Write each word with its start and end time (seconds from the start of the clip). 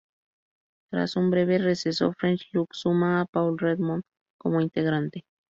Tras 0.89 1.15
un 1.15 1.29
breve 1.29 1.59
receso, 1.59 2.11
French 2.17 2.47
Look 2.53 2.69
suma 2.73 3.21
a 3.21 3.25
Paul 3.25 3.55
Redmond 3.59 4.01
como 4.39 4.59
integrante. 4.59 5.25